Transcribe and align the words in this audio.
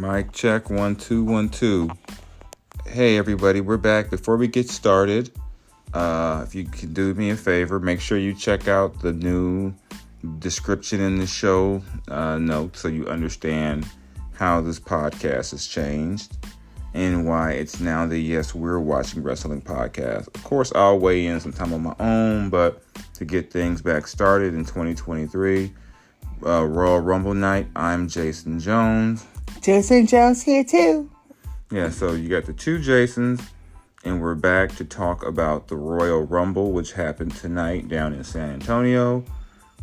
Mic 0.00 0.32
check 0.32 0.70
one 0.70 0.96
two 0.96 1.22
one 1.22 1.50
two. 1.50 1.90
Hey 2.86 3.18
everybody, 3.18 3.60
we're 3.60 3.76
back. 3.76 4.08
Before 4.08 4.38
we 4.38 4.48
get 4.48 4.70
started, 4.70 5.30
uh, 5.92 6.42
if 6.46 6.54
you 6.54 6.64
can 6.64 6.94
do 6.94 7.12
me 7.12 7.28
a 7.28 7.36
favor, 7.36 7.78
make 7.78 8.00
sure 8.00 8.16
you 8.16 8.32
check 8.32 8.66
out 8.66 8.98
the 9.02 9.12
new 9.12 9.74
description 10.38 11.02
in 11.02 11.18
the 11.18 11.26
show 11.26 11.82
uh, 12.08 12.38
notes 12.38 12.80
so 12.80 12.88
you 12.88 13.08
understand 13.08 13.86
how 14.32 14.62
this 14.62 14.80
podcast 14.80 15.50
has 15.50 15.66
changed 15.66 16.34
and 16.94 17.26
why 17.26 17.50
it's 17.52 17.78
now 17.78 18.06
the 18.06 18.18
Yes 18.18 18.54
We're 18.54 18.80
Watching 18.80 19.22
Wrestling 19.22 19.60
podcast. 19.60 20.34
Of 20.34 20.42
course, 20.44 20.72
I'll 20.74 20.98
weigh 20.98 21.26
in 21.26 21.40
sometime 21.40 21.74
on 21.74 21.82
my 21.82 21.94
own, 22.00 22.48
but 22.48 22.82
to 23.16 23.26
get 23.26 23.52
things 23.52 23.82
back 23.82 24.06
started 24.06 24.54
in 24.54 24.64
2023, 24.64 25.70
uh, 26.46 26.64
Royal 26.64 27.00
Rumble 27.00 27.34
night, 27.34 27.66
I'm 27.76 28.08
Jason 28.08 28.58
Jones. 28.58 29.26
Jason 29.60 30.06
Jones 30.06 30.42
here 30.42 30.64
too. 30.64 31.10
Yeah, 31.70 31.90
so 31.90 32.12
you 32.12 32.28
got 32.28 32.46
the 32.46 32.52
two 32.52 32.78
Jasons, 32.78 33.40
and 34.04 34.20
we're 34.20 34.34
back 34.34 34.74
to 34.76 34.84
talk 34.84 35.24
about 35.24 35.68
the 35.68 35.76
Royal 35.76 36.22
Rumble, 36.22 36.72
which 36.72 36.94
happened 36.94 37.34
tonight 37.36 37.88
down 37.88 38.12
in 38.12 38.24
San 38.24 38.50
Antonio. 38.50 39.24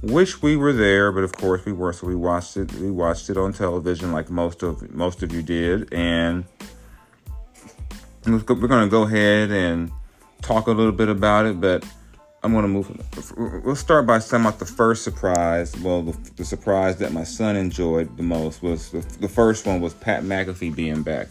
Wish 0.02 0.42
we 0.42 0.56
were 0.56 0.74
there, 0.74 1.12
but 1.12 1.24
of 1.24 1.32
course 1.32 1.66
we 1.66 1.72
were, 1.72 1.94
so 1.94 2.06
we 2.06 2.16
watched 2.16 2.58
it. 2.58 2.72
We 2.74 2.92
watched 2.92 3.30
it 3.30 3.38
on 3.38 3.54
television, 3.54 4.12
like 4.12 4.30
most 4.30 4.64
of 4.64 4.94
most 4.94 5.24
of 5.24 5.34
you 5.34 5.42
did, 5.42 5.92
and 5.94 6.46
we're 8.26 8.40
going 8.40 8.84
to 8.84 8.90
go 8.90 9.04
ahead 9.04 9.52
and 9.52 9.92
talk 10.42 10.68
a 10.68 10.72
little 10.72 10.92
bit 10.92 11.10
about 11.10 11.46
it. 11.46 11.62
But 11.62 11.86
I'm 12.44 12.52
going 12.54 12.64
to 12.64 12.68
move. 12.68 13.66
We'll 13.66 13.76
start 13.76 14.05
by 14.05 14.20
sum 14.20 14.45
up 14.45 14.59
the 14.59 14.66
first 14.66 15.04
surprise. 15.04 15.76
Well, 15.80 16.04
the, 16.04 16.32
the, 16.36 16.45
surprise 16.45 16.98
that 16.98 17.12
my 17.12 17.23
son 17.23 17.56
enjoyed 17.56 18.16
the 18.16 18.23
most 18.23 18.62
was 18.62 18.92
the, 18.92 19.00
the 19.20 19.28
first 19.28 19.66
one 19.66 19.81
was 19.81 19.94
Pat 19.95 20.23
McAfee 20.23 20.75
being 20.75 21.02
back. 21.02 21.28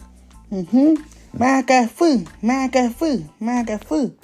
Mm-hmm. 0.51 0.95
McAfee, 1.37 2.27
McAfee, 2.43 3.29
McAfee. 3.41 4.15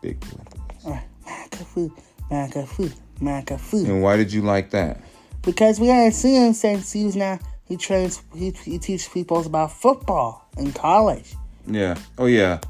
Big 0.00 0.20
boy. 0.20 0.42
All 0.84 0.90
right. 0.92 1.04
McAfee, 1.26 1.92
McAfee, 2.30 2.92
McAfee. 3.20 3.88
And 3.88 4.02
why 4.02 4.16
did 4.16 4.32
you 4.32 4.42
like 4.42 4.70
that? 4.70 5.00
Because 5.42 5.80
we 5.80 5.88
hadn't 5.88 6.12
seen 6.12 6.46
him 6.46 6.52
since 6.54 6.92
he 6.92 7.04
was 7.04 7.16
now 7.16 7.38
he 7.64 7.76
trains 7.76 8.22
he, 8.34 8.50
he 8.50 8.78
teaches 8.78 9.08
people 9.08 9.44
about 9.44 9.72
football 9.72 10.48
in 10.56 10.72
college. 10.72 11.34
Yeah. 11.66 11.96
Oh 12.18 12.26
yeah. 12.26 12.60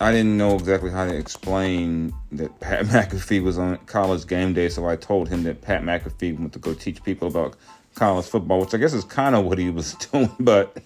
I 0.00 0.12
didn't 0.12 0.36
know 0.36 0.54
exactly 0.54 0.90
how 0.90 1.06
to 1.06 1.14
explain 1.16 2.12
that 2.32 2.58
Pat 2.60 2.84
McAfee 2.86 3.42
was 3.42 3.58
on 3.58 3.78
college 3.86 4.26
game 4.26 4.54
day, 4.54 4.68
so 4.68 4.86
I 4.86 4.96
told 4.96 5.28
him 5.28 5.42
that 5.42 5.60
Pat 5.60 5.82
McAfee 5.82 6.38
went 6.38 6.52
to 6.52 6.58
go 6.58 6.74
teach 6.74 7.02
people 7.02 7.28
about 7.28 7.56
college 7.94 8.26
football, 8.26 8.60
which 8.60 8.74
I 8.74 8.78
guess 8.78 8.92
is 8.92 9.04
kind 9.04 9.34
of 9.34 9.44
what 9.44 9.58
he 9.58 9.70
was 9.70 9.94
doing, 10.12 10.30
but 10.38 10.76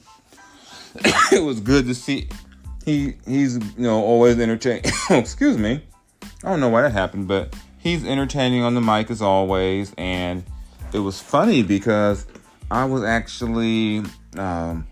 it 1.32 1.42
was 1.42 1.60
good 1.60 1.86
to 1.86 1.94
see. 1.94 2.28
He 2.84 3.14
he's 3.26 3.56
you 3.56 3.84
know 3.84 4.02
always 4.02 4.38
entertaining. 4.38 4.84
Excuse 5.10 5.58
me, 5.58 5.82
I 6.42 6.50
don't 6.50 6.60
know 6.60 6.68
why 6.68 6.82
that 6.82 6.92
happened, 6.92 7.28
but 7.28 7.54
he's 7.78 8.04
entertaining 8.04 8.62
on 8.62 8.74
the 8.74 8.80
mic 8.80 9.10
as 9.10 9.22
always, 9.22 9.92
and 9.98 10.42
it 10.92 10.98
was 10.98 11.20
funny 11.20 11.62
because 11.62 12.26
I 12.70 12.86
was 12.86 13.04
actually. 13.04 14.02
Um, 14.36 14.86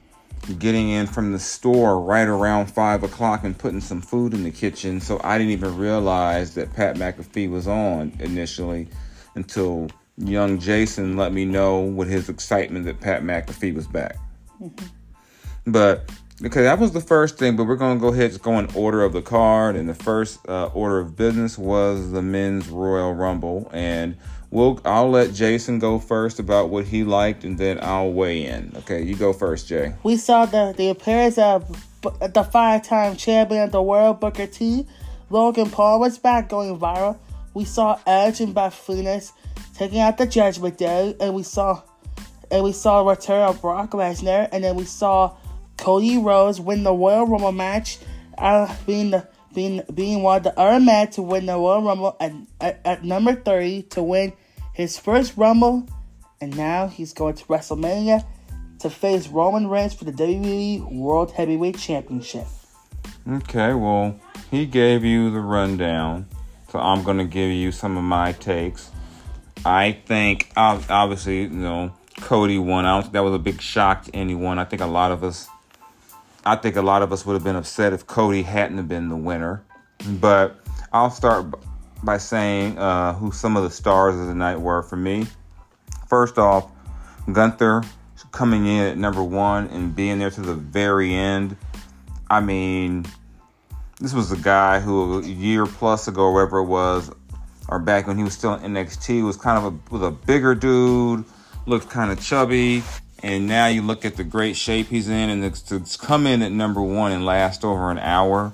getting 0.58 0.90
in 0.90 1.06
from 1.06 1.32
the 1.32 1.38
store 1.38 2.00
right 2.00 2.26
around 2.26 2.66
five 2.66 3.02
o'clock 3.02 3.44
and 3.44 3.56
putting 3.56 3.80
some 3.80 4.00
food 4.00 4.34
in 4.34 4.42
the 4.42 4.50
kitchen. 4.50 5.00
So 5.00 5.20
I 5.22 5.38
didn't 5.38 5.52
even 5.52 5.76
realize 5.76 6.54
that 6.54 6.72
Pat 6.72 6.96
McAfee 6.96 7.50
was 7.50 7.68
on 7.68 8.12
initially 8.18 8.88
until 9.34 9.88
young 10.16 10.58
Jason 10.58 11.16
let 11.16 11.32
me 11.32 11.44
know 11.44 11.80
with 11.80 12.08
his 12.08 12.28
excitement 12.28 12.84
that 12.86 13.00
Pat 13.00 13.22
McAfee 13.22 13.74
was 13.74 13.86
back. 13.86 14.16
Mm-hmm. 14.60 14.86
But 15.66 16.10
okay, 16.44 16.62
that 16.62 16.78
was 16.78 16.92
the 16.92 17.00
first 17.00 17.38
thing. 17.38 17.56
But 17.56 17.64
we're 17.64 17.76
gonna 17.76 18.00
go 18.00 18.08
ahead 18.08 18.32
and 18.32 18.42
go 18.42 18.58
in 18.58 18.68
order 18.74 19.02
of 19.02 19.12
the 19.12 19.22
card, 19.22 19.76
and 19.76 19.88
the 19.88 19.94
first 19.94 20.46
uh, 20.48 20.66
order 20.66 20.98
of 20.98 21.16
business 21.16 21.58
was 21.58 22.12
the 22.12 22.22
men's 22.22 22.68
Royal 22.68 23.14
Rumble, 23.14 23.70
and 23.72 24.16
we'll 24.50 24.80
I'll 24.84 25.10
let 25.10 25.32
Jason 25.32 25.78
go 25.78 25.98
first 25.98 26.38
about 26.38 26.70
what 26.70 26.86
he 26.86 27.04
liked, 27.04 27.44
and 27.44 27.58
then 27.58 27.78
I'll 27.82 28.12
weigh 28.12 28.46
in. 28.46 28.72
Okay, 28.78 29.02
you 29.02 29.14
go 29.14 29.32
first, 29.32 29.68
Jay. 29.68 29.94
We 30.02 30.16
saw 30.16 30.46
the 30.46 30.74
the 30.76 30.88
appearance 30.88 31.38
of 31.38 31.68
the 32.02 32.44
five-time 32.44 33.16
champion 33.16 33.62
of 33.62 33.72
the 33.72 33.82
world, 33.82 34.20
Booker 34.20 34.46
T. 34.46 34.86
Logan 35.28 35.70
Paul 35.70 36.00
was 36.00 36.18
back, 36.18 36.48
going 36.48 36.78
viral. 36.78 37.18
We 37.54 37.64
saw 37.64 38.00
Edge 38.06 38.40
and 38.40 38.54
Beth 38.54 38.74
Phoenix 38.74 39.32
taking 39.74 40.00
out 40.00 40.18
the 40.18 40.26
Judgment 40.26 40.78
Day, 40.78 41.14
and 41.20 41.34
we 41.34 41.42
saw 41.42 41.82
and 42.50 42.64
we 42.64 42.72
saw 42.72 43.08
return 43.08 43.48
of 43.48 43.60
Brock 43.60 43.92
Lesnar, 43.92 44.48
and 44.52 44.64
then 44.64 44.74
we 44.74 44.84
saw 44.84 45.36
Cody 45.76 46.18
Rhodes 46.18 46.60
win 46.60 46.82
the 46.82 46.92
Royal 46.92 47.26
Rumble 47.26 47.52
match, 47.52 47.98
uh, 48.36 48.74
being 48.86 49.10
the 49.10 49.28
being 49.54 49.82
being 49.92 50.22
one 50.22 50.38
of 50.38 50.42
the 50.44 50.58
other 50.58 50.80
men 50.80 51.10
to 51.12 51.22
win 51.22 51.46
the 51.46 51.54
Royal 51.54 51.82
Rumble 51.82 52.16
at, 52.20 52.32
at, 52.60 52.80
at 52.84 53.04
number 53.04 53.34
30 53.34 53.82
to 53.82 54.02
win 54.02 54.32
his 54.80 54.98
first 54.98 55.36
Rumble, 55.36 55.86
and 56.40 56.56
now 56.56 56.88
he's 56.88 57.12
going 57.12 57.34
to 57.34 57.44
WrestleMania 57.44 58.24
to 58.80 58.90
face 58.90 59.28
Roman 59.28 59.68
Reigns 59.68 59.94
for 59.94 60.04
the 60.04 60.12
WWE 60.12 60.92
World 60.92 61.32
Heavyweight 61.32 61.78
Championship. 61.78 62.46
Okay, 63.30 63.74
well, 63.74 64.18
he 64.50 64.66
gave 64.66 65.04
you 65.04 65.30
the 65.30 65.40
rundown, 65.40 66.26
so 66.70 66.78
I'm 66.78 67.02
going 67.02 67.18
to 67.18 67.24
give 67.24 67.50
you 67.50 67.72
some 67.72 67.96
of 67.96 68.04
my 68.04 68.32
takes. 68.32 68.90
I 69.64 69.92
think, 70.06 70.50
obviously, 70.56 71.42
you 71.42 71.50
know, 71.50 71.92
Cody 72.22 72.58
won. 72.58 72.86
I 72.86 72.94
don't 72.94 73.02
think 73.02 73.12
that 73.12 73.22
was 73.22 73.34
a 73.34 73.38
big 73.38 73.60
shock 73.60 74.04
to 74.04 74.16
anyone. 74.16 74.58
I 74.58 74.64
think 74.64 74.80
a 74.80 74.86
lot 74.86 75.12
of 75.12 75.22
us 75.22 75.48
I 76.44 76.56
think 76.56 76.76
a 76.76 76.82
lot 76.82 77.02
of 77.02 77.12
us 77.12 77.26
would 77.26 77.34
have 77.34 77.44
been 77.44 77.56
upset 77.56 77.92
if 77.92 78.06
Cody 78.06 78.42
hadn't 78.42 78.86
been 78.86 79.08
the 79.10 79.16
winner. 79.16 79.62
But 80.08 80.58
I'll 80.92 81.10
start 81.10 81.54
by 82.02 82.18
saying 82.18 82.78
uh, 82.78 83.14
who 83.14 83.32
some 83.32 83.56
of 83.56 83.62
the 83.62 83.70
stars 83.70 84.14
of 84.16 84.26
the 84.26 84.34
night 84.34 84.60
were 84.60 84.82
for 84.82 84.96
me. 84.96 85.26
First 86.08 86.38
off, 86.38 86.70
Gunther 87.32 87.82
coming 88.32 88.66
in 88.66 88.86
at 88.86 88.98
number 88.98 89.22
one 89.22 89.66
and 89.68 89.94
being 89.94 90.18
there 90.18 90.30
to 90.30 90.40
the 90.40 90.54
very 90.54 91.14
end. 91.14 91.56
I 92.30 92.40
mean, 92.40 93.06
this 94.00 94.14
was 94.14 94.32
a 94.32 94.36
guy 94.36 94.80
who 94.80 95.20
a 95.20 95.26
year 95.26 95.66
plus 95.66 96.08
ago, 96.08 96.22
or 96.22 96.32
whatever 96.34 96.58
it 96.58 96.64
was, 96.64 97.10
or 97.68 97.78
back 97.78 98.06
when 98.06 98.16
he 98.16 98.24
was 98.24 98.34
still 98.34 98.54
in 98.54 98.72
NXT, 98.72 99.24
was 99.24 99.36
kind 99.36 99.58
of 99.58 99.74
a 99.74 99.94
was 99.94 100.02
a 100.02 100.10
bigger 100.10 100.54
dude, 100.54 101.24
looked 101.66 101.90
kind 101.90 102.10
of 102.10 102.20
chubby, 102.20 102.82
and 103.22 103.46
now 103.46 103.66
you 103.66 103.82
look 103.82 104.04
at 104.04 104.16
the 104.16 104.24
great 104.24 104.56
shape 104.56 104.86
he's 104.88 105.08
in, 105.08 105.30
and 105.30 105.54
to 105.54 105.82
come 105.98 106.26
in 106.26 106.42
at 106.42 106.52
number 106.52 106.80
one 106.80 107.12
and 107.12 107.26
last 107.26 107.64
over 107.64 107.90
an 107.90 107.98
hour 107.98 108.52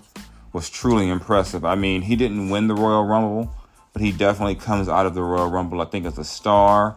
was 0.57 0.71
truly 0.71 1.11
impressive. 1.11 1.67
I 1.67 1.75
mean, 1.75 2.01
he 2.01 2.17
didn't 2.17 2.49
win 2.49 2.67
the 2.67 2.75
Royal 2.75 3.05
Rumble, 3.05 3.55
but 3.93 4.01
he 4.01 4.11
definitely 4.11 4.55
comes 4.55 4.89
out 4.89 5.05
of 5.05 5.13
the 5.13 5.23
Royal 5.23 5.51
Rumble, 5.51 5.83
I 5.83 5.85
think, 5.85 6.07
as 6.07 6.17
a 6.17 6.25
star. 6.25 6.97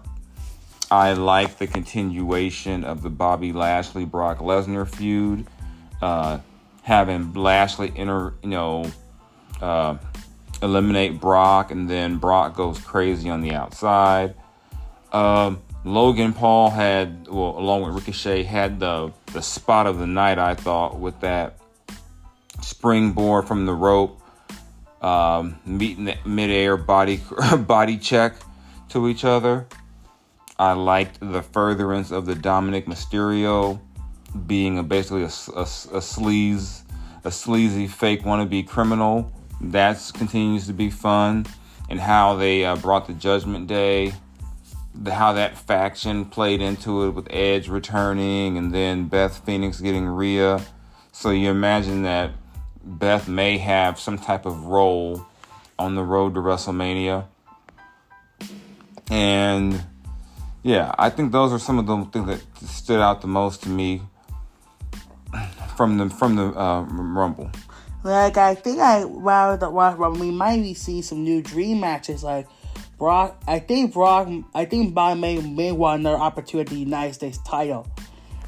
I 0.89 1.11
like 1.11 1.57
the 1.57 1.67
continuation 1.67 2.85
of 2.85 3.01
the 3.01 3.09
Bobby 3.09 3.51
Lashley 3.51 4.05
Brock 4.05 4.37
Lesnar 4.37 4.87
feud, 4.87 5.45
uh, 6.01 6.39
having 6.83 7.33
Lashley 7.33 7.91
enter, 7.97 8.33
you 8.41 8.49
know, 8.49 8.89
uh, 9.61 9.97
eliminate 10.61 11.19
Brock, 11.19 11.71
and 11.71 11.89
then 11.89 12.15
Brock 12.15 12.55
goes 12.55 12.79
crazy 12.79 13.29
on 13.29 13.41
the 13.41 13.51
outside. 13.51 14.35
Um, 15.11 15.61
Logan 15.83 16.31
Paul 16.31 16.69
had, 16.69 17.27
well, 17.27 17.57
along 17.57 17.81
with 17.81 17.93
Ricochet, 17.93 18.43
had 18.43 18.79
the 18.79 19.11
the 19.33 19.41
spot 19.41 19.85
of 19.85 19.99
the 19.99 20.07
night. 20.07 20.39
I 20.39 20.55
thought 20.55 20.97
with 20.97 21.19
that 21.19 21.59
springboard 22.61 23.47
from 23.47 23.65
the 23.65 23.73
rope, 23.73 24.21
um, 25.01 25.59
meeting 25.65 26.05
the 26.05 26.15
midair 26.25 26.77
body 26.77 27.21
body 27.59 27.97
check 27.97 28.35
to 28.89 29.07
each 29.07 29.23
other. 29.23 29.67
I 30.57 30.73
liked 30.73 31.19
the 31.21 31.41
furtherance 31.41 32.11
of 32.11 32.25
the 32.25 32.35
Dominic 32.35 32.85
Mysterio 32.85 33.79
being 34.45 34.77
a, 34.77 34.83
basically 34.83 35.21
a, 35.21 35.25
a, 35.55 35.61
a 35.61 36.01
sleaze, 36.01 36.81
a 37.23 37.31
sleazy 37.31 37.87
fake 37.87 38.23
wannabe 38.23 38.67
criminal. 38.67 39.31
That 39.61 39.99
continues 40.13 40.67
to 40.67 40.73
be 40.73 40.89
fun, 40.89 41.45
and 41.89 41.99
how 41.99 42.35
they 42.35 42.65
uh, 42.65 42.75
brought 42.75 43.07
the 43.07 43.13
Judgment 43.13 43.67
Day 43.67 44.13
how 45.07 45.33
that 45.33 45.57
faction 45.57 46.25
played 46.25 46.61
into 46.61 47.03
it 47.05 47.11
with 47.11 47.27
Edge 47.29 47.69
returning 47.69 48.57
and 48.57 48.73
then 48.73 49.07
Beth 49.07 49.45
Phoenix 49.45 49.79
getting 49.79 50.05
Rhea. 50.05 50.61
So 51.11 51.31
you 51.31 51.49
imagine 51.49 52.03
that 52.03 52.31
Beth 52.83 53.27
may 53.27 53.57
have 53.57 53.99
some 53.99 54.17
type 54.17 54.45
of 54.45 54.65
role 54.65 55.25
on 55.77 55.95
the 55.95 56.03
road 56.03 56.33
to 56.35 56.39
WrestleMania. 56.39 57.25
And 59.09 59.83
yeah, 60.63 60.93
I 60.97 61.09
think 61.09 61.31
those 61.31 61.51
are 61.51 61.59
some 61.59 61.79
of 61.79 61.87
the 61.87 62.05
things 62.11 62.27
that 62.27 62.67
stood 62.67 62.99
out 62.99 63.21
the 63.21 63.27
most 63.27 63.63
to 63.63 63.69
me 63.69 64.01
from 65.75 65.97
the 65.97 66.09
from 66.09 66.35
the 66.35 66.45
uh, 66.45 66.81
Rumble. 66.83 67.49
Like 68.03 68.37
I 68.37 68.55
think 68.55 68.79
I 68.79 69.05
while 69.05 69.57
the 69.57 69.69
while 69.69 70.13
we 70.13 70.31
might 70.31 70.61
be 70.61 70.73
seeing 70.73 71.01
some 71.01 71.23
new 71.23 71.41
dream 71.41 71.79
matches 71.79 72.23
like 72.23 72.47
Brock, 72.97 73.41
I 73.47 73.59
think 73.59 73.93
Brock, 73.93 74.27
I 74.53 74.65
think 74.65 74.93
Bob 74.93 75.17
may 75.17 75.37
may 75.39 75.71
want 75.71 76.01
another 76.01 76.17
opportunity 76.17 76.79
United 76.79 77.13
States 77.13 77.39
title. 77.45 77.87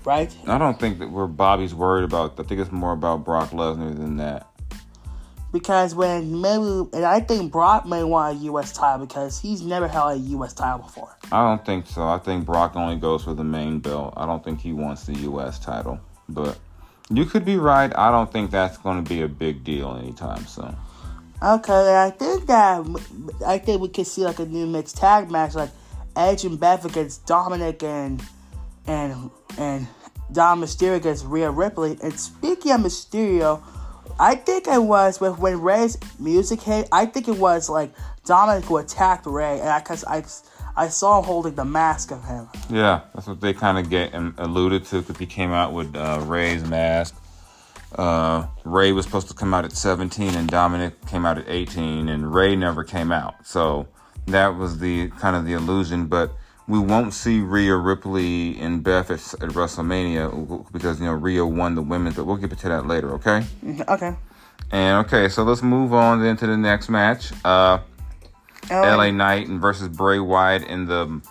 Right? 0.05 0.35
I 0.47 0.57
don't 0.57 0.79
think 0.79 0.99
that 0.99 1.09
we're 1.09 1.27
Bobby's 1.27 1.73
worried 1.73 2.03
about. 2.03 2.39
I 2.39 2.43
think 2.43 2.61
it's 2.61 2.71
more 2.71 2.93
about 2.93 3.23
Brock 3.23 3.51
Lesnar 3.51 3.95
than 3.95 4.17
that. 4.17 4.47
Because 5.51 5.93
when 5.93 6.41
maybe, 6.41 6.87
and 6.93 7.03
I 7.03 7.19
think 7.19 7.51
Brock 7.51 7.85
may 7.85 8.03
want 8.03 8.37
a 8.37 8.39
U.S. 8.43 8.71
title 8.71 9.05
because 9.05 9.39
he's 9.39 9.61
never 9.61 9.87
held 9.87 10.13
a 10.13 10.17
U.S. 10.17 10.53
title 10.53 10.79
before. 10.79 11.17
I 11.31 11.45
don't 11.45 11.65
think 11.65 11.87
so. 11.87 12.07
I 12.07 12.19
think 12.19 12.45
Brock 12.45 12.75
only 12.75 12.95
goes 12.95 13.25
for 13.25 13.33
the 13.33 13.43
main 13.43 13.79
belt. 13.79 14.13
I 14.15 14.25
don't 14.25 14.43
think 14.43 14.61
he 14.61 14.71
wants 14.71 15.05
the 15.05 15.13
U.S. 15.13 15.59
title. 15.59 15.99
But 16.29 16.57
you 17.09 17.25
could 17.25 17.43
be 17.43 17.57
right. 17.57 17.91
I 17.97 18.11
don't 18.11 18.31
think 18.31 18.51
that's 18.51 18.77
going 18.77 19.03
to 19.03 19.09
be 19.09 19.23
a 19.23 19.27
big 19.27 19.65
deal 19.65 19.97
anytime 19.97 20.45
soon. 20.45 20.73
Okay, 21.43 21.97
I 21.97 22.11
think 22.11 22.45
that 22.47 22.85
I 23.45 23.57
think 23.57 23.81
we 23.81 23.89
could 23.89 24.07
see 24.07 24.23
like 24.23 24.39
a 24.39 24.45
new 24.45 24.67
mixed 24.67 24.97
tag 24.97 25.29
match, 25.31 25.55
like 25.55 25.71
Edge 26.15 26.45
and 26.45 26.59
Beth 26.59 26.85
against 26.85 27.25
Dominic 27.25 27.83
and 27.83 28.23
and 28.87 29.29
and 29.57 29.87
Dom 30.31 30.61
Mysterio 30.61 30.95
against 30.95 31.25
Rhea 31.25 31.51
Ripley. 31.51 31.97
And 32.01 32.17
speaking 32.19 32.71
of 32.71 32.81
Mysterio, 32.81 33.61
I 34.19 34.35
think 34.35 34.67
it 34.67 34.81
was 34.81 35.19
with 35.19 35.39
when 35.39 35.61
Rey's 35.61 35.97
music 36.19 36.61
hit. 36.61 36.87
I 36.91 37.05
think 37.05 37.27
it 37.27 37.37
was 37.37 37.69
like 37.69 37.93
Dominic 38.25 38.65
who 38.65 38.77
attacked 38.77 39.25
Rey, 39.25 39.59
and 39.59 39.69
I 39.69 39.81
cause 39.81 40.03
I 40.05 40.23
I 40.75 40.87
saw 40.87 41.19
him 41.19 41.25
holding 41.25 41.55
the 41.55 41.65
mask 41.65 42.11
of 42.11 42.23
him. 42.25 42.47
Yeah, 42.69 43.01
that's 43.13 43.27
what 43.27 43.41
they 43.41 43.53
kind 43.53 43.77
of 43.77 43.89
get 43.89 44.13
and 44.13 44.33
alluded 44.37 44.85
to 44.85 45.01
because 45.01 45.17
he 45.17 45.25
came 45.25 45.51
out 45.51 45.73
with 45.73 45.95
uh, 45.95 46.21
Rey's 46.23 46.65
mask. 46.65 47.15
Uh, 47.95 48.47
Rey 48.63 48.93
was 48.93 49.05
supposed 49.05 49.27
to 49.27 49.33
come 49.33 49.53
out 49.53 49.65
at 49.65 49.73
17, 49.73 50.35
and 50.35 50.49
Dominic 50.49 51.05
came 51.07 51.25
out 51.25 51.37
at 51.37 51.45
18, 51.47 52.07
and 52.07 52.33
Rey 52.33 52.55
never 52.55 52.85
came 52.85 53.11
out. 53.11 53.45
So 53.45 53.87
that 54.27 54.55
was 54.55 54.79
the 54.79 55.09
kind 55.09 55.35
of 55.35 55.45
the 55.45 55.53
illusion, 55.53 56.05
but 56.05 56.31
we 56.67 56.79
won't 56.79 57.13
see 57.13 57.41
Rhea 57.41 57.75
Ripley 57.75 58.57
and 58.59 58.83
Beth 58.83 59.11
at, 59.11 59.19
at, 59.43 59.49
WrestleMania 59.49 60.71
because 60.71 60.99
you 60.99 61.05
know 61.05 61.13
Rhea 61.13 61.45
won 61.45 61.75
the 61.75 61.81
women's, 61.81 62.15
but 62.15 62.25
we'll 62.25 62.37
get 62.37 62.55
to 62.57 62.69
that 62.69 62.87
later, 62.87 63.13
okay? 63.13 63.45
Mm-hmm, 63.63 63.81
okay. 63.87 64.15
And 64.71 65.05
okay, 65.05 65.27
so 65.27 65.43
let's 65.43 65.61
move 65.61 65.93
on 65.93 66.21
then 66.21 66.37
to 66.37 66.47
the 66.47 66.57
next 66.57 66.89
match. 66.89 67.31
Uh, 67.43 67.79
LA, 68.69 68.95
LA 68.95 69.11
Knight 69.11 69.47
and 69.47 69.59
versus 69.59 69.89
Bray 69.89 70.19
Wyatt 70.19 70.63
in 70.63 70.85
the, 70.85 71.21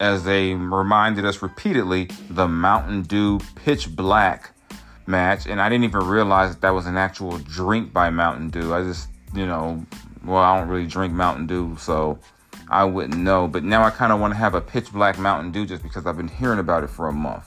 as 0.00 0.24
they 0.24 0.54
reminded 0.54 1.24
us 1.24 1.42
repeatedly, 1.42 2.08
the 2.30 2.48
Mountain 2.48 3.02
Dew 3.02 3.40
Pitch 3.56 3.94
Black 3.94 4.52
match, 5.06 5.46
and 5.46 5.60
I 5.60 5.68
didn't 5.68 5.84
even 5.84 6.06
realize 6.06 6.54
that, 6.54 6.60
that 6.62 6.70
was 6.70 6.86
an 6.86 6.96
actual 6.96 7.38
drink 7.38 7.92
by 7.92 8.10
Mountain 8.10 8.50
Dew. 8.50 8.72
I 8.72 8.82
just, 8.82 9.08
you 9.34 9.46
know, 9.46 9.84
well, 10.24 10.38
I 10.38 10.58
don't 10.58 10.68
really 10.68 10.86
drink 10.86 11.12
Mountain 11.12 11.46
Dew, 11.46 11.76
so 11.78 12.18
I 12.68 12.84
wouldn't 12.84 13.18
know. 13.18 13.48
But 13.48 13.64
now 13.64 13.84
I 13.84 13.90
kind 13.90 14.12
of 14.12 14.20
want 14.20 14.32
to 14.32 14.38
have 14.38 14.54
a 14.54 14.60
pitch 14.60 14.92
black 14.92 15.18
Mountain 15.18 15.52
Dew 15.52 15.66
just 15.66 15.82
because 15.82 16.06
I've 16.06 16.16
been 16.16 16.28
hearing 16.28 16.58
about 16.58 16.84
it 16.84 16.90
for 16.90 17.08
a 17.08 17.12
month. 17.12 17.44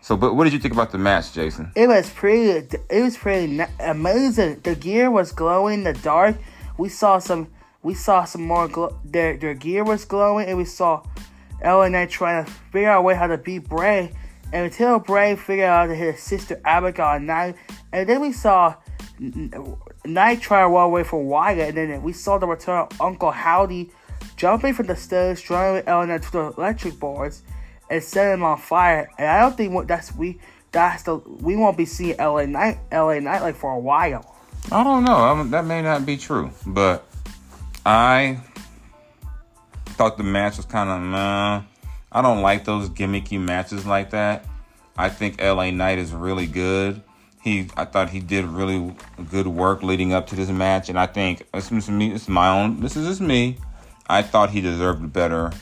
So, 0.00 0.16
but 0.16 0.34
what 0.34 0.44
did 0.44 0.52
you 0.52 0.58
think 0.58 0.74
about 0.74 0.90
the 0.90 0.98
match, 0.98 1.32
Jason? 1.32 1.70
It 1.76 1.86
was 1.86 2.10
pretty. 2.10 2.76
It 2.90 3.02
was 3.02 3.16
pretty 3.16 3.60
amazing. 3.80 4.60
The 4.60 4.74
gear 4.74 5.10
was 5.10 5.32
glowing 5.32 5.80
in 5.80 5.84
the 5.84 5.92
dark. 5.92 6.36
We 6.78 6.88
saw 6.88 7.18
some. 7.18 7.48
We 7.82 7.94
saw 7.94 8.24
some 8.24 8.42
more. 8.42 8.68
Their 9.04 9.36
their 9.36 9.54
gear 9.54 9.84
was 9.84 10.04
glowing, 10.04 10.48
and 10.48 10.58
we 10.58 10.64
saw 10.64 11.02
LA 11.62 11.88
Knight 11.88 12.10
trying 12.10 12.44
to 12.44 12.50
figure 12.50 12.90
out 12.90 13.00
a 13.00 13.02
way 13.02 13.14
how 13.14 13.26
to 13.26 13.38
beat 13.38 13.68
Bray. 13.68 14.12
And 14.52 14.66
until 14.66 14.98
Bray 14.98 15.36
figured 15.36 15.66
out 15.66 15.86
to 15.86 15.94
hit 15.94 16.14
his 16.14 16.22
sister 16.22 16.60
Abigail 16.64 17.20
Knight, 17.20 17.56
and 17.92 18.08
then 18.08 18.20
we 18.20 18.32
saw 18.32 18.74
Knight 20.04 20.40
try 20.40 20.60
to 20.60 20.68
run 20.68 20.84
away 20.86 21.04
from 21.04 21.24
Wyatt, 21.26 21.76
and 21.76 21.90
then 21.90 22.02
we 22.02 22.12
saw 22.12 22.38
the 22.38 22.46
return 22.46 22.86
of 22.90 23.00
Uncle 23.00 23.30
Howdy 23.30 23.90
jumping 24.36 24.74
from 24.74 24.86
the 24.86 24.96
stairs, 24.96 25.40
driving 25.40 25.86
Eleanor 25.86 26.18
to 26.18 26.32
the 26.32 26.52
electric 26.56 26.98
boards, 26.98 27.42
and 27.90 28.02
setting 28.02 28.32
them 28.32 28.42
on 28.42 28.58
fire. 28.58 29.10
And 29.18 29.28
I 29.28 29.40
don't 29.40 29.56
think 29.56 29.86
that's 29.86 30.14
we 30.14 30.38
that's 30.72 31.04
the 31.04 31.16
we 31.16 31.56
won't 31.56 31.76
be 31.76 31.86
seeing 31.86 32.16
LA 32.18 32.46
Knight 32.46 32.78
LA 32.92 33.20
Knight 33.20 33.42
like 33.42 33.56
for 33.56 33.72
a 33.72 33.78
while. 33.78 34.34
I 34.72 34.82
don't 34.82 35.04
know. 35.04 35.16
I 35.16 35.34
mean, 35.34 35.50
that 35.50 35.64
may 35.64 35.82
not 35.82 36.06
be 36.06 36.16
true, 36.16 36.50
but 36.66 37.06
I 37.84 38.40
thought 39.86 40.16
the 40.16 40.24
match 40.24 40.56
was 40.56 40.66
kind 40.66 40.90
of 40.90 41.14
uh, 41.14 41.62
I 42.12 42.22
don't 42.22 42.42
like 42.42 42.64
those 42.64 42.88
gimmicky 42.88 43.40
matches 43.40 43.86
like 43.86 44.10
that. 44.10 44.46
I 44.96 45.08
think 45.08 45.40
LA 45.40 45.70
Knight 45.70 45.98
is 45.98 46.12
really 46.12 46.46
good. 46.46 47.02
He, 47.42 47.68
I 47.76 47.84
thought 47.84 48.08
he 48.08 48.20
did 48.20 48.46
really 48.46 48.94
good 49.30 49.46
work 49.46 49.82
leading 49.82 50.14
up 50.14 50.28
to 50.28 50.36
this 50.36 50.48
match, 50.48 50.88
and 50.88 50.98
I 50.98 51.06
think 51.06 51.46
this 51.52 51.70
is 51.70 51.90
me. 51.90 52.12
Is 52.12 52.28
my 52.28 52.48
own. 52.48 52.80
This 52.80 52.96
is 52.96 53.06
just 53.06 53.20
me. 53.20 53.58
I 54.08 54.22
thought 54.22 54.50
he 54.50 54.60
deserved 54.60 55.02
a 55.04 55.08
better 55.08 55.52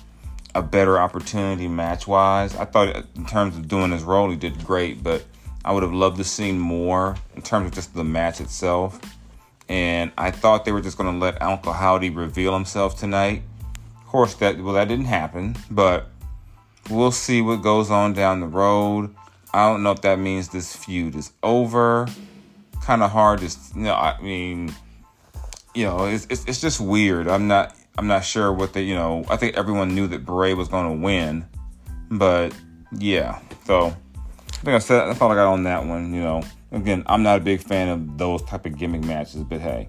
a 0.55 0.63
better 0.63 0.99
opportunity 0.99 1.67
match 1.67 2.07
wise. 2.07 2.55
I 2.57 2.67
thought 2.67 3.07
in 3.17 3.25
terms 3.27 3.57
of 3.57 3.69
doing 3.69 3.91
his 3.91 4.03
role, 4.03 4.31
he 4.31 4.37
did 4.37 4.65
great, 4.65 5.03
but 5.03 5.25
I 5.65 5.73
would 5.73 5.83
have 5.83 5.95
loved 5.95 6.19
to 6.19 6.25
see 6.25 6.53
more 6.53 7.17
in 7.35 7.43
terms 7.43 7.67
of 7.67 7.73
just 7.73 7.95
the 7.95 8.05
match 8.05 8.41
itself. 8.41 9.01
And 9.69 10.13
I 10.19 10.31
thought 10.31 10.65
they 10.65 10.73
were 10.73 10.83
just 10.83 10.99
going 10.99 11.13
to 11.13 11.19
let 11.19 11.41
Uncle 11.41 11.73
Howdy 11.73 12.11
reveal 12.11 12.53
himself 12.53 12.99
tonight. 12.99 13.43
Of 14.01 14.07
course, 14.09 14.35
that 14.35 14.59
well 14.59 14.75
that 14.75 14.89
didn't 14.89 15.07
happen, 15.07 15.57
but 15.71 16.09
we'll 16.91 17.13
see 17.13 17.41
what 17.41 17.63
goes 17.63 17.91
on 17.91 18.13
down 18.13 18.41
the 18.41 18.47
road. 18.47 19.15
I 19.55 19.69
don't 19.71 19.83
know 19.83 19.93
if 19.93 20.03
that 20.03 20.19
means 20.19 20.49
this 20.49 20.75
feud 20.75 21.15
is 21.15 21.33
over. 21.43 22.07
Kind 22.83 23.03
of 23.03 23.11
hard 23.11 23.41
to, 23.41 23.47
you 23.75 23.83
know. 23.83 23.95
I 23.95 24.21
mean, 24.21 24.75
you 25.75 25.85
know, 25.85 26.07
it's, 26.07 26.27
it's 26.29 26.45
it's 26.47 26.61
just 26.61 26.81
weird. 26.81 27.29
I'm 27.29 27.47
not 27.47 27.75
I'm 27.99 28.07
not 28.07 28.25
sure 28.25 28.53
what 28.53 28.73
they, 28.73 28.83
you 28.83 28.95
know, 28.95 29.25
I 29.29 29.37
think 29.37 29.57
everyone 29.57 29.95
knew 29.95 30.07
that 30.09 30.25
Bray 30.25 30.55
was 30.55 30.69
going 30.69 30.87
to 30.87 31.05
win, 31.05 31.47
but 32.11 32.55
yeah. 32.93 33.41
So 33.65 33.87
I 33.87 34.65
think 34.65 34.75
I 34.75 34.79
said 34.79 35.07
that's 35.07 35.21
all 35.21 35.31
I 35.31 35.35
got 35.35 35.53
on 35.53 35.65
that 35.65 35.85
one. 35.85 36.15
You 36.15 36.23
know, 36.23 36.43
again, 36.71 37.03
I'm 37.07 37.23
not 37.23 37.39
a 37.39 37.41
big 37.41 37.61
fan 37.61 37.89
of 37.89 38.19
those 38.19 38.43
type 38.43 38.65
of 38.67 38.79
gimmick 38.79 39.05
matches, 39.05 39.43
but 39.43 39.61
hey. 39.61 39.89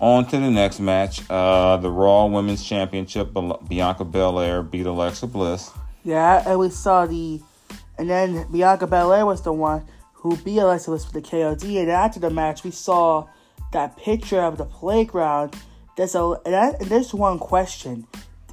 On 0.00 0.26
to 0.26 0.36
the 0.36 0.50
next 0.50 0.80
match, 0.80 1.22
uh, 1.30 1.78
the 1.78 1.90
Raw 1.90 2.26
Women's 2.26 2.62
Championship. 2.62 3.32
Bianca 3.68 4.04
Belair 4.04 4.62
beat 4.62 4.84
Alexa 4.84 5.26
Bliss. 5.26 5.70
Yeah, 6.04 6.42
and 6.46 6.58
we 6.58 6.68
saw 6.68 7.06
the, 7.06 7.40
and 7.96 8.10
then 8.10 8.46
Bianca 8.52 8.86
Belair 8.86 9.24
was 9.24 9.42
the 9.42 9.52
one 9.52 9.86
who 10.12 10.36
beat 10.38 10.58
Alexa 10.58 10.90
Bliss 10.90 11.06
for 11.06 11.12
the 11.12 11.22
KOD. 11.22 11.80
And 11.80 11.90
after 11.90 12.20
the 12.20 12.28
match, 12.28 12.62
we 12.62 12.72
saw 12.72 13.26
that 13.72 13.96
picture 13.96 14.40
of 14.40 14.58
the 14.58 14.66
playground 14.66 15.56
there's 15.96 16.14
a 16.14 16.38
and 16.44 16.88
there's 16.88 17.12
one 17.12 17.38
question. 17.38 18.06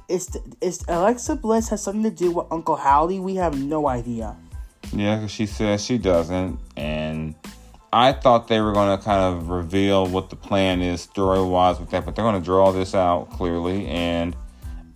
Is 0.08 0.36
is 0.60 0.84
Alexa 0.88 1.36
Bliss 1.36 1.68
has 1.68 1.82
something 1.82 2.02
to 2.02 2.10
do 2.10 2.30
with 2.30 2.46
Uncle 2.50 2.76
Howdy? 2.76 3.20
We 3.20 3.36
have 3.36 3.58
no 3.58 3.86
idea. 3.88 4.36
Yeah, 4.92 5.16
because 5.16 5.30
she 5.30 5.46
says 5.46 5.84
she 5.84 5.98
doesn't, 5.98 6.58
and 6.76 7.34
I 7.92 8.12
thought 8.12 8.48
they 8.48 8.60
were 8.60 8.72
going 8.72 8.96
to 8.96 9.02
kind 9.02 9.36
of 9.36 9.48
reveal 9.48 10.06
what 10.06 10.30
the 10.30 10.36
plan 10.36 10.82
is 10.82 11.02
story 11.02 11.42
wise 11.42 11.80
with 11.80 11.90
that, 11.90 12.04
but 12.04 12.16
they're 12.16 12.24
going 12.24 12.40
to 12.40 12.44
draw 12.44 12.70
this 12.72 12.94
out 12.94 13.30
clearly, 13.30 13.86
and 13.86 14.36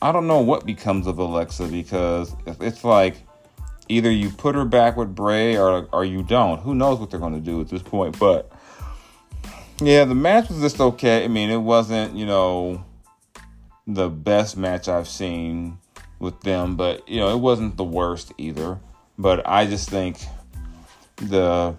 I 0.02 0.12
don't 0.12 0.26
know 0.26 0.40
what 0.40 0.66
becomes 0.66 1.06
of 1.06 1.18
Alexa 1.18 1.68
because 1.68 2.34
it's 2.46 2.84
like 2.84 3.16
either 3.88 4.10
you 4.10 4.30
put 4.30 4.54
her 4.54 4.64
back 4.64 4.96
with 4.96 5.14
Bray 5.14 5.56
or 5.56 5.88
or 5.92 6.04
you 6.04 6.22
don't. 6.22 6.60
Who 6.60 6.74
knows 6.74 6.98
what 6.98 7.10
they're 7.10 7.20
going 7.20 7.34
to 7.34 7.40
do 7.40 7.60
at 7.60 7.68
this 7.68 7.82
point? 7.82 8.18
But 8.18 8.52
yeah, 9.80 10.04
the 10.04 10.14
match 10.14 10.48
was 10.48 10.60
just 10.60 10.80
okay. 10.80 11.24
I 11.24 11.28
mean, 11.28 11.50
it 11.50 11.58
wasn't, 11.58 12.14
you 12.14 12.26
know, 12.26 12.84
the 13.86 14.08
best 14.08 14.56
match 14.56 14.88
I've 14.88 15.08
seen 15.08 15.78
with 16.18 16.40
them, 16.40 16.76
but 16.76 17.08
you 17.08 17.20
know, 17.20 17.34
it 17.34 17.38
wasn't 17.38 17.76
the 17.76 17.84
worst 17.84 18.32
either. 18.38 18.78
But 19.18 19.46
I 19.48 19.66
just 19.66 19.88
think 19.88 20.18
the 21.16 21.74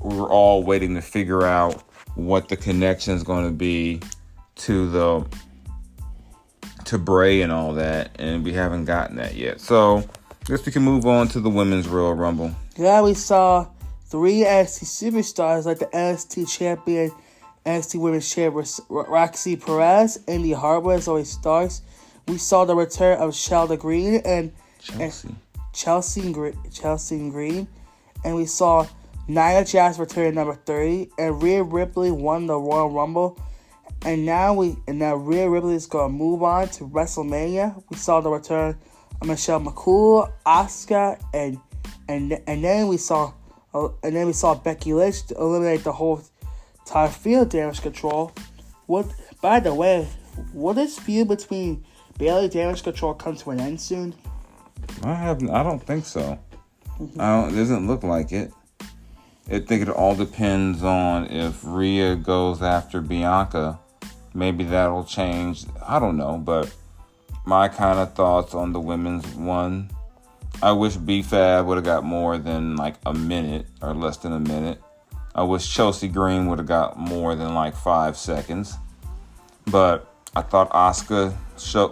we're 0.00 0.30
all 0.30 0.62
waiting 0.62 0.94
to 0.94 1.02
figure 1.02 1.42
out 1.42 1.82
what 2.14 2.48
the 2.48 2.56
connection 2.56 3.14
is 3.14 3.22
going 3.22 3.44
to 3.44 3.52
be 3.52 4.00
to 4.56 4.90
the 4.90 5.26
to 6.84 6.98
Bray 6.98 7.42
and 7.42 7.52
all 7.52 7.74
that, 7.74 8.16
and 8.18 8.44
we 8.44 8.52
haven't 8.52 8.86
gotten 8.86 9.16
that 9.16 9.34
yet. 9.34 9.60
So, 9.60 9.98
I 9.98 10.46
guess 10.46 10.64
we 10.66 10.72
can 10.72 10.82
move 10.82 11.06
on 11.06 11.28
to 11.28 11.40
the 11.40 11.50
women's 11.50 11.86
Royal 11.86 12.14
Rumble. 12.14 12.54
Yeah, 12.76 13.02
we 13.02 13.14
saw 13.14 13.68
three 14.06 14.38
NXT 14.38 15.12
superstars 15.12 15.66
like 15.66 15.78
the 15.78 15.86
NXT 15.86 16.50
champion 16.50 17.12
NXT 17.66 18.00
Women's 18.00 18.32
Champion 18.32 18.64
Roxy 18.88 19.56
Perez, 19.56 20.20
Indi 20.26 20.52
Hartwell 20.52 20.96
as 20.96 21.06
Zoey 21.06 21.26
Starks. 21.26 21.82
We 22.26 22.38
saw 22.38 22.64
the 22.64 22.74
return 22.74 23.18
of 23.18 23.34
Chelsea 23.34 23.76
Green 23.76 24.22
and 24.24 24.52
Chelsea. 24.78 25.28
And 25.28 25.36
Chelsea 25.72 26.32
Green, 26.32 26.58
Chelsea 26.72 27.30
Green, 27.30 27.68
and 28.24 28.36
we 28.36 28.46
saw 28.46 28.86
Nia 29.28 29.64
Jax 29.64 29.98
return 29.98 30.34
number 30.34 30.54
thirty, 30.54 31.10
and 31.18 31.42
Rhea 31.42 31.62
Ripley 31.62 32.10
won 32.10 32.46
the 32.46 32.56
Royal 32.56 32.90
Rumble. 32.90 33.38
And 34.02 34.24
now 34.24 34.54
we 34.54 34.76
and 34.88 34.98
now 34.98 35.16
Rhea 35.16 35.48
Ripley 35.48 35.74
is 35.74 35.86
gonna 35.86 36.12
move 36.12 36.42
on 36.42 36.68
to 36.70 36.84
WrestleMania. 36.84 37.82
We 37.90 37.96
saw 37.96 38.20
the 38.20 38.30
return 38.30 38.76
of 39.20 39.28
Michelle 39.28 39.60
McCool, 39.60 40.32
Asuka, 40.46 41.20
and 41.34 41.58
and 42.08 42.40
and 42.46 42.64
then 42.64 42.88
we 42.88 42.96
saw 42.96 43.32
uh, 43.74 43.88
and 44.02 44.16
then 44.16 44.26
we 44.26 44.32
saw 44.32 44.54
Becky 44.54 44.92
Lynch 44.92 45.30
eliminate 45.30 45.84
the 45.84 45.92
whole 45.92 46.22
Time 46.90 47.10
field 47.10 47.50
damage 47.50 47.82
control. 47.82 48.32
What? 48.86 49.06
By 49.40 49.60
the 49.60 49.72
way, 49.72 50.08
will 50.52 50.74
this 50.74 50.98
feud 50.98 51.28
between 51.28 51.84
Bayley 52.18 52.48
Damage 52.48 52.82
Control 52.82 53.14
come 53.14 53.36
to 53.36 53.50
an 53.50 53.60
end 53.60 53.80
soon? 53.80 54.12
I 55.04 55.14
have. 55.14 55.40
I 55.48 55.62
don't 55.62 55.78
think 55.78 56.04
so. 56.04 56.36
I 57.16 57.42
don't, 57.42 57.54
it 57.54 57.56
doesn't 57.56 57.86
look 57.86 58.02
like 58.02 58.32
it. 58.32 58.52
I 59.52 59.60
think 59.60 59.82
it 59.82 59.88
all 59.88 60.16
depends 60.16 60.82
on 60.82 61.26
if 61.28 61.60
Rhea 61.62 62.16
goes 62.16 62.60
after 62.60 63.00
Bianca. 63.00 63.78
Maybe 64.34 64.64
that'll 64.64 65.04
change. 65.04 65.66
I 65.86 66.00
don't 66.00 66.16
know, 66.16 66.38
but 66.38 66.74
my 67.46 67.68
kind 67.68 68.00
of 68.00 68.14
thoughts 68.14 68.52
on 68.52 68.72
the 68.72 68.80
women's 68.80 69.26
one. 69.36 69.90
I 70.60 70.72
wish 70.72 70.96
B-Fab 70.96 71.66
would 71.66 71.76
have 71.76 71.84
got 71.84 72.02
more 72.02 72.36
than 72.36 72.74
like 72.74 72.96
a 73.06 73.14
minute 73.14 73.66
or 73.80 73.94
less 73.94 74.16
than 74.16 74.32
a 74.32 74.40
minute. 74.40 74.82
I 75.34 75.42
wish 75.42 75.72
Chelsea 75.72 76.08
Green 76.08 76.46
would 76.46 76.58
have 76.58 76.66
got 76.66 76.98
more 76.98 77.34
than 77.34 77.54
like 77.54 77.74
five 77.74 78.16
seconds. 78.16 78.76
But 79.66 80.12
I 80.34 80.42
thought 80.42 80.70
Asuka 80.70 81.36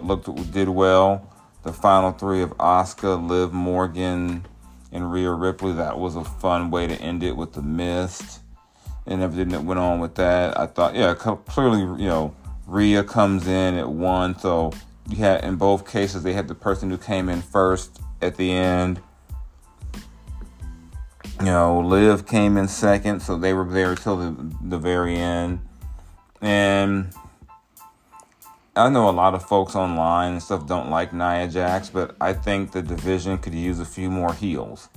looked 0.03 0.51
did 0.51 0.69
well. 0.69 1.25
The 1.63 1.73
final 1.73 2.11
three 2.11 2.41
of 2.41 2.51
Asuka, 2.57 3.27
Liv 3.27 3.53
Morgan, 3.53 4.45
and 4.91 5.11
Rhea 5.11 5.31
Ripley. 5.31 5.73
That 5.73 5.99
was 5.99 6.15
a 6.15 6.23
fun 6.23 6.71
way 6.71 6.87
to 6.87 6.95
end 6.95 7.23
it 7.23 7.35
with 7.35 7.53
the 7.53 7.61
mist 7.61 8.39
and 9.05 9.21
everything 9.21 9.49
that 9.49 9.63
went 9.63 9.79
on 9.79 9.99
with 9.99 10.15
that. 10.15 10.57
I 10.57 10.67
thought, 10.67 10.95
yeah, 10.95 11.13
clearly, 11.13 11.79
you 11.79 12.07
know, 12.07 12.35
Rhea 12.67 13.03
comes 13.03 13.47
in 13.47 13.75
at 13.75 13.89
one, 13.89 14.37
so 14.37 14.71
you 15.09 15.17
had 15.17 15.43
in 15.43 15.55
both 15.55 15.89
cases 15.89 16.23
they 16.23 16.33
had 16.33 16.47
the 16.47 16.55
person 16.55 16.89
who 16.89 16.97
came 16.97 17.29
in 17.29 17.41
first 17.41 17.99
at 18.21 18.37
the 18.37 18.51
end. 18.51 19.01
You 21.39 21.45
know, 21.45 21.79
Liv 21.79 22.25
came 22.25 22.57
in 22.57 22.67
second, 22.67 23.21
so 23.21 23.37
they 23.37 23.53
were 23.53 23.63
there 23.65 23.95
till 23.95 24.17
the 24.17 24.55
the 24.61 24.77
very 24.77 25.15
end. 25.15 25.61
And 26.41 27.13
I 28.75 28.89
know 28.89 29.09
a 29.09 29.11
lot 29.11 29.33
of 29.33 29.43
folks 29.43 29.75
online 29.75 30.33
and 30.33 30.43
stuff 30.43 30.67
don't 30.67 30.89
like 30.89 31.13
Nia 31.13 31.47
Jax, 31.47 31.89
but 31.89 32.15
I 32.21 32.33
think 32.33 32.71
the 32.71 32.81
division 32.81 33.37
could 33.37 33.53
use 33.53 33.79
a 33.79 33.85
few 33.85 34.09
more 34.09 34.33
heels. 34.33 34.89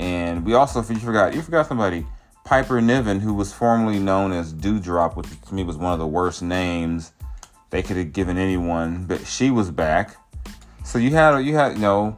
And 0.00 0.44
we 0.44 0.54
also, 0.54 0.82
you 0.82 0.98
forgot, 0.98 1.34
you 1.34 1.42
forgot 1.42 1.66
somebody, 1.66 2.06
Piper 2.44 2.80
Niven, 2.80 3.20
who 3.20 3.34
was 3.34 3.52
formerly 3.52 4.00
known 4.00 4.32
as 4.32 4.52
Doudrop, 4.52 5.14
which 5.14 5.28
to 5.42 5.54
me 5.54 5.62
was 5.62 5.76
one 5.76 5.92
of 5.92 5.98
the 6.00 6.06
worst 6.06 6.42
names 6.42 7.12
they 7.70 7.82
could 7.82 7.96
have 7.96 8.12
given 8.12 8.38
anyone, 8.38 9.04
but 9.04 9.26
she 9.26 9.50
was 9.50 9.70
back. 9.70 10.16
So 10.84 10.98
you 10.98 11.10
had, 11.10 11.38
you 11.38 11.54
had, 11.54 11.74
you 11.74 11.80
know, 11.80 12.16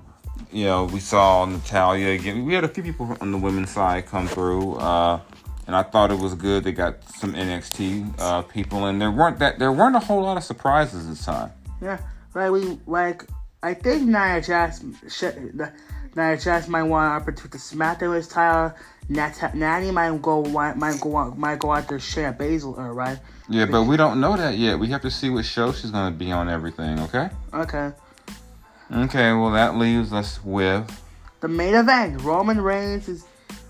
you 0.55 0.65
know, 0.65 0.85
we 0.85 1.01
saw 1.01 1.45
Natalya 1.45 2.11
again. 2.11 2.45
We 2.45 2.55
had 2.55 2.65
a 2.65 2.69
few 2.69 2.83
people 2.83 3.17
on 3.21 3.33
the 3.33 3.39
women's 3.39 3.71
side 3.71 4.07
come 4.07 4.29
through. 4.29 4.77
Uh, 4.77 5.21
and 5.67 5.75
I 5.75 5.83
thought 5.83 6.11
it 6.11 6.19
was 6.19 6.35
good. 6.35 6.65
They 6.65 6.73
got 6.73 7.03
some 7.05 7.35
NXT 7.35 8.15
uh, 8.19 8.43
people, 8.43 8.87
and 8.87 9.01
there 9.01 9.11
weren't 9.11 9.39
that 9.39 9.59
there 9.59 9.73
weren't 9.73 9.97
a 9.97 10.01
whole 10.01 10.23
lot 10.23 10.37
of 10.37 10.45
surprises 10.45 11.09
this 11.09 11.25
time. 11.25 11.51
Yeah, 11.81 11.99
right. 12.35 12.51
We 12.51 12.79
like 12.87 13.25
I 13.63 13.75
think 13.75 14.03
Nia 14.03 14.43
Jax, 14.43 14.83
Nia 14.83 16.37
Jax 16.37 16.69
might 16.69 16.83
want 16.83 17.07
an 17.07 17.23
opportunity 17.23 17.57
to 17.57 17.59
smack 17.59 18.01
them 18.01 18.11
with 18.11 18.29
title. 18.29 18.77
Nat- 19.09 19.55
Natty 19.55 19.91
might 19.91 20.21
go 20.23 20.43
might 20.45 21.01
go 21.01 21.17
out 21.17 21.39
might 21.39 21.59
go 21.59 21.73
out 21.73 21.89
there 21.89 21.99
Shayna 21.99 22.37
Baszler, 22.37 22.95
right? 22.95 23.19
Yeah, 23.49 23.67
but 23.67 23.85
we 23.85 23.97
don't 23.97 24.21
know 24.21 24.37
that 24.37 24.57
yet. 24.57 24.79
We 24.79 24.89
have 24.89 25.03
to 25.03 25.11
see 25.11 25.31
what 25.31 25.45
show 25.45 25.73
she's 25.73 25.91
gonna 25.91 26.15
be 26.15 26.31
on. 26.31 26.49
Everything, 26.49 27.01
okay? 27.01 27.31
Okay. 27.53 27.93
Okay. 28.93 29.33
Well, 29.33 29.51
that 29.53 29.77
leaves 29.77 30.13
us 30.13 30.43
with 30.45 30.91
the 31.41 31.49
main 31.49 31.75
event. 31.75 32.23
Roman 32.23 32.61
Reigns 32.61 33.09
is 33.09 33.25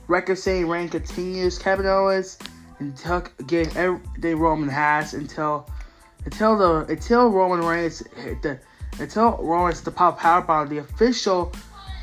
record 0.08 0.38
setting 0.38 0.68
reign 0.68 0.88
continues. 0.88 1.58
Kevin 1.58 1.86
Owens 1.86 2.38
until 2.78 3.20
get 3.46 3.74
everything 3.76 4.38
Roman 4.38 4.68
has 4.68 5.14
until 5.14 5.68
until 6.24 6.56
the 6.56 6.92
until 6.92 7.28
Roman 7.28 7.64
Reigns 7.66 8.02
hit 8.16 8.42
the 8.42 8.58
until 8.98 9.32
Roman 9.32 9.46
Roman's 9.46 9.80
the 9.82 9.90
pop 9.90 10.18
power 10.18 10.42
bomb. 10.42 10.68
The 10.68 10.78
official 10.78 11.52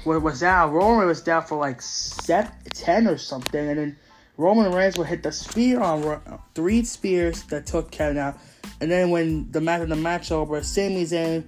was, 0.06 0.22
was 0.22 0.39
down. 0.39 0.72
Roman 0.72 1.08
was 1.08 1.22
down 1.22 1.44
for 1.44 1.58
like 1.58 1.82
10 2.25 3.08
or 3.08 3.18
something, 3.18 3.68
and 3.68 3.77
then 3.77 3.98
Roman 4.38 4.72
Reigns 4.72 4.98
would 4.98 5.08
hit 5.08 5.24
the 5.24 5.32
spear 5.32 5.80
on 5.82 6.22
three 6.56 6.84
spears 6.84 7.44
that 7.44 7.65
took 7.65 7.91
Kevin 7.91 8.18
out. 8.18 8.38
And 8.80 8.89
then 8.89 9.12
when 9.12 9.51
the 9.51 9.62
match 9.62 9.82
of 9.82 9.89
the 9.89 9.96
match 9.96 10.32
over, 10.32 10.62
Sami 10.63 11.06
Zayn 11.06 11.44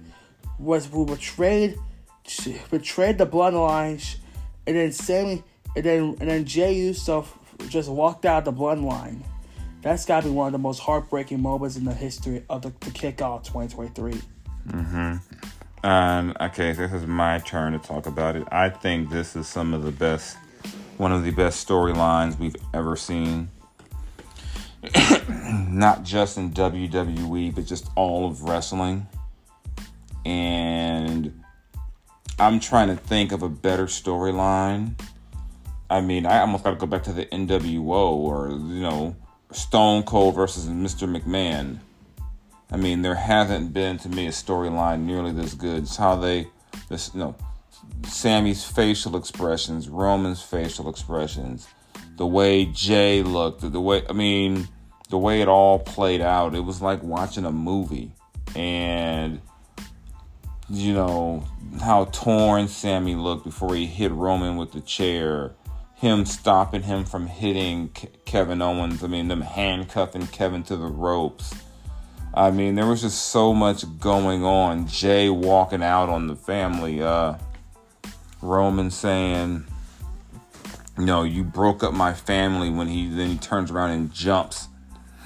was 0.58 0.86
who 0.86 1.06
betrayed 1.06 1.76
betrayed 2.70 3.18
the 3.18 3.26
bloodline, 3.26 4.16
and 4.66 4.76
then 4.76 4.92
Sami, 4.92 5.42
and 5.76 5.84
then 5.84 6.16
and 6.20 6.30
then 6.30 6.44
Jey 6.44 6.74
Uso 6.74 7.26
just 7.68 7.88
walked 7.88 8.24
out 8.24 8.44
the 8.44 8.52
bloodline. 8.52 9.22
That's 9.82 10.06
got 10.06 10.22
to 10.22 10.28
be 10.28 10.32
one 10.32 10.46
of 10.46 10.52
the 10.52 10.58
most 10.58 10.80
heartbreaking 10.80 11.42
moments 11.42 11.76
in 11.76 11.84
the 11.84 11.92
history 11.92 12.42
of 12.48 12.62
the, 12.62 12.70
the 12.80 12.90
kickoff 12.90 13.44
2023. 13.44 14.14
Mm-hmm. 14.68 15.86
Um, 15.86 16.34
okay, 16.40 16.72
this 16.72 16.90
is 16.90 17.06
my 17.06 17.38
turn 17.40 17.74
to 17.74 17.78
talk 17.78 18.06
about 18.06 18.36
it. 18.36 18.48
I 18.50 18.70
think 18.70 19.10
this 19.10 19.36
is 19.36 19.46
some 19.46 19.74
of 19.74 19.82
the 19.82 19.92
best, 19.92 20.38
one 20.96 21.12
of 21.12 21.22
the 21.22 21.32
best 21.32 21.68
storylines 21.68 22.38
we've 22.38 22.56
ever 22.72 22.96
seen. 22.96 23.50
Not 25.68 26.02
just 26.02 26.38
in 26.38 26.52
WWE, 26.52 27.54
but 27.54 27.66
just 27.66 27.90
all 27.94 28.26
of 28.26 28.42
wrestling. 28.44 29.06
And 30.24 31.42
I'm 32.38 32.60
trying 32.60 32.88
to 32.88 32.96
think 32.96 33.32
of 33.32 33.42
a 33.42 33.48
better 33.48 33.86
storyline 33.86 34.94
I 35.90 36.00
mean, 36.00 36.26
I 36.26 36.40
almost 36.40 36.64
got 36.64 36.70
to 36.70 36.76
go 36.76 36.86
back 36.86 37.04
to 37.04 37.12
the 37.12 37.26
NWO 37.26 37.84
or, 37.86 38.50
you 38.50 38.82
know, 38.82 39.14
Stone 39.52 40.04
Cold 40.04 40.34
versus 40.34 40.66
Mr. 40.66 41.08
McMahon. 41.08 41.78
I 42.70 42.76
mean, 42.76 43.02
there 43.02 43.14
hasn't 43.14 43.72
been 43.72 43.98
to 43.98 44.08
me 44.08 44.26
a 44.26 44.30
storyline 44.30 45.02
nearly 45.02 45.30
this 45.30 45.54
good. 45.54 45.84
It's 45.84 45.96
how 45.96 46.16
they, 46.16 46.48
this, 46.88 47.12
you 47.14 47.20
know, 47.20 47.36
Sami's 48.04 48.64
facial 48.64 49.16
expressions, 49.16 49.88
Roman's 49.88 50.42
facial 50.42 50.88
expressions, 50.88 51.68
the 52.16 52.26
way 52.26 52.64
Jey 52.64 53.22
looked, 53.22 53.60
the 53.70 53.80
way, 53.80 54.02
I 54.08 54.14
mean, 54.14 54.66
the 55.10 55.18
way 55.18 55.42
it 55.42 55.48
all 55.48 55.78
played 55.78 56.22
out. 56.22 56.54
It 56.54 56.64
was 56.64 56.80
like 56.80 57.02
watching 57.02 57.44
a 57.44 57.52
movie. 57.52 58.10
And, 58.56 59.40
you 60.68 60.94
know, 60.94 61.44
how 61.80 62.06
torn 62.06 62.68
Sami 62.68 63.14
looked 63.14 63.44
before 63.44 63.74
he 63.74 63.86
hit 63.86 64.12
Roman 64.12 64.56
with 64.56 64.72
the 64.72 64.80
chair 64.80 65.54
him 66.04 66.26
stopping 66.26 66.82
him 66.82 67.04
from 67.04 67.26
hitting 67.26 67.88
Kevin 68.26 68.60
Owens. 68.60 69.02
I 69.02 69.06
mean, 69.06 69.28
them 69.28 69.40
handcuffing 69.40 70.26
Kevin 70.26 70.62
to 70.64 70.76
the 70.76 70.86
ropes. 70.86 71.54
I 72.34 72.50
mean, 72.50 72.74
there 72.74 72.86
was 72.86 73.00
just 73.00 73.30
so 73.30 73.54
much 73.54 73.84
going 74.00 74.44
on. 74.44 74.86
Jey 74.86 75.30
walking 75.30 75.82
out 75.82 76.10
on 76.10 76.26
the 76.26 76.36
family. 76.36 77.00
Uh, 77.00 77.36
Roman 78.42 78.90
saying, 78.90 79.64
know, 80.98 81.22
you 81.22 81.42
broke 81.42 81.82
up 81.82 81.94
my 81.94 82.12
family 82.12 82.68
when 82.68 82.88
he 82.88 83.08
then 83.08 83.30
he 83.30 83.38
turns 83.38 83.70
around 83.70 83.90
and 83.92 84.12
jumps 84.12 84.68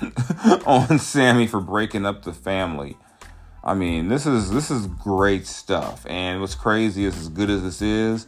on 0.67 0.99
Sami 1.01 1.49
for 1.49 1.61
breaking 1.61 2.07
up 2.07 2.23
the 2.23 2.33
family. 2.33 2.97
I 3.65 3.75
mean, 3.75 4.09
this 4.09 4.27
is 4.27 4.51
this 4.51 4.71
is 4.71 4.87
great 4.87 5.47
stuff. 5.47 6.07
And 6.09 6.41
what's 6.41 6.55
crazy 6.55 7.05
is 7.05 7.17
as 7.19 7.29
good 7.29 7.51
as 7.51 7.63
this 7.63 7.83
is, 7.83 8.27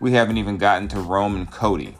we 0.00 0.12
haven't 0.12 0.38
even 0.38 0.58
gotten 0.58 0.88
to 0.88 1.00
Roman 1.00 1.46
Cody 1.46 1.96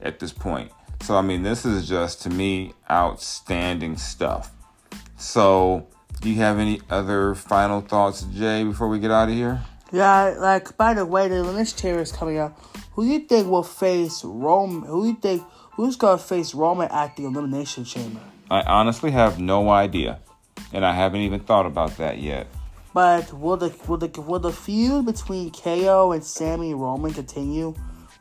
at 0.00 0.18
this 0.18 0.32
point. 0.32 0.70
So 1.02 1.16
I 1.16 1.22
mean, 1.22 1.42
this 1.42 1.64
is 1.64 1.88
just 1.88 2.22
to 2.22 2.30
me 2.30 2.72
outstanding 2.90 3.96
stuff. 3.96 4.50
So, 5.16 5.86
do 6.20 6.28
you 6.30 6.36
have 6.36 6.58
any 6.58 6.80
other 6.90 7.34
final 7.34 7.80
thoughts, 7.80 8.22
Jay, 8.34 8.64
before 8.64 8.88
we 8.88 8.98
get 8.98 9.10
out 9.10 9.28
of 9.28 9.34
here? 9.34 9.62
Yeah, 9.92 10.34
like 10.38 10.76
by 10.76 10.94
the 10.94 11.06
way, 11.06 11.28
the 11.28 11.36
elimination 11.36 11.78
chamber 11.78 12.00
is 12.00 12.10
coming 12.10 12.38
up. 12.38 12.58
Who 12.92 13.04
do 13.04 13.12
you 13.12 13.20
think 13.20 13.48
will 13.48 13.62
face 13.62 14.24
Roman? 14.24 14.88
Who 14.88 15.02
do 15.02 15.08
you 15.08 15.16
think 15.16 15.42
who's 15.72 15.96
gonna 15.96 16.18
face 16.18 16.54
Roman 16.54 16.90
at 16.90 17.16
the 17.16 17.24
elimination 17.24 17.84
chamber? 17.84 18.20
I 18.50 18.62
honestly 18.62 19.10
have 19.12 19.38
no 19.38 19.70
idea, 19.70 20.20
and 20.74 20.84
I 20.84 20.92
haven't 20.92 21.20
even 21.20 21.40
thought 21.40 21.66
about 21.66 21.96
that 21.98 22.18
yet. 22.18 22.46
But 22.92 23.32
will 23.32 23.56
the 23.56 23.74
will 23.88 23.96
the 23.96 24.20
will 24.20 24.38
the 24.38 24.52
feud 24.52 25.06
between 25.06 25.50
KO 25.50 26.12
and 26.12 26.22
Sami 26.22 26.74
Roman 26.74 27.12
continue? 27.12 27.74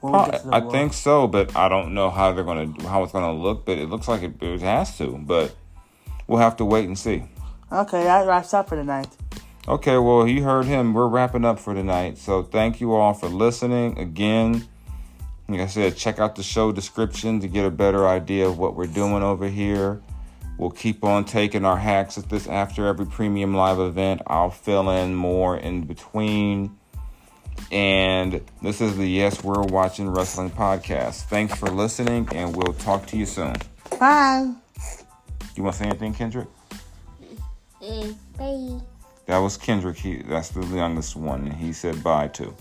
I, 0.03 0.41
I 0.51 0.60
think 0.60 0.91
so, 0.91 1.27
but 1.27 1.55
I 1.55 1.69
don't 1.69 1.93
know 1.93 2.10
how 2.10 2.33
they're 2.33 2.43
gonna 2.43 2.74
how 2.88 3.03
it's 3.03 3.13
gonna 3.13 3.33
look. 3.33 3.65
But 3.65 3.77
it 3.77 3.89
looks 3.89 4.07
like 4.07 4.22
it, 4.24 4.41
it 4.41 4.62
has 4.62 4.98
to. 4.98 5.17
But 5.17 5.55
we'll 6.27 6.39
have 6.39 6.57
to 6.57 6.65
wait 6.65 6.88
and 6.88 6.98
see. 6.98 7.24
Okay, 7.72 8.03
that 8.03 8.27
wraps 8.27 8.53
up 8.53 8.69
for 8.69 8.75
tonight. 8.75 9.07
Okay, 9.67 9.98
well, 9.98 10.27
you 10.27 10.43
heard 10.43 10.65
him. 10.65 10.93
We're 10.93 11.07
wrapping 11.07 11.45
up 11.45 11.57
for 11.60 11.74
tonight. 11.74 12.17
So 12.17 12.43
thank 12.43 12.81
you 12.81 12.93
all 12.93 13.13
for 13.13 13.29
listening. 13.29 13.98
Again, 13.98 14.67
like 15.48 15.62
I 15.62 15.67
said, 15.67 15.95
check 15.95 16.19
out 16.19 16.36
the 16.36 16.43
show 16.43 16.72
description 16.72 17.39
to 17.39 17.48
get 17.48 17.65
a 17.65 17.72
better 17.72 18.07
idea 18.07 18.48
of 18.48 18.57
what 18.57 18.75
we're 18.75 18.88
doing 18.88 19.24
over 19.24 19.48
here. 19.48 20.01
We'll 20.57 20.72
keep 20.72 21.03
on 21.03 21.25
taking 21.25 21.65
our 21.65 21.77
hacks 21.77 22.17
at 22.17 22.29
this 22.29 22.48
after 22.48 22.88
every 22.88 23.05
premium 23.05 23.53
live 23.53 23.79
event. 23.79 24.22
I'll 24.27 24.51
fill 24.51 24.89
in 24.89 25.15
more 25.15 25.57
in 25.57 25.81
between. 25.86 26.77
And 27.72 28.41
this 28.62 28.81
is 28.81 28.98
the 28.98 29.07
Yes 29.07 29.43
We're 29.43 29.62
Watching 29.62 30.10
Wrestling 30.10 30.51
podcast. 30.51 31.24
Thanks 31.24 31.55
for 31.55 31.67
listening, 31.67 32.27
and 32.33 32.55
we'll 32.55 32.74
talk 32.74 33.05
to 33.07 33.17
you 33.17 33.25
soon. 33.25 33.55
Bye. 34.00 34.53
You 35.55 35.63
want 35.63 35.75
to 35.75 35.83
say 35.83 35.89
anything, 35.89 36.13
Kendrick? 36.13 36.48
Mm, 37.81 38.15
bye. 38.38 38.86
That 39.25 39.38
was 39.38 39.57
Kendrick. 39.57 39.98
He, 39.98 40.22
that's 40.24 40.50
the 40.50 40.65
youngest 40.65 41.15
one, 41.15 41.48
and 41.48 41.53
he 41.53 41.74
said 41.74 42.03
bye 42.03 42.27
too. 42.27 42.55